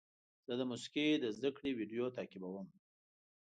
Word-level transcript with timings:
زه 0.47 0.53
د 0.59 0.61
موسیقۍ 0.69 1.07
د 1.19 1.25
زده 1.37 1.49
کړې 1.57 1.71
ویډیو 1.79 2.05
تعقیبوم. 2.17 2.67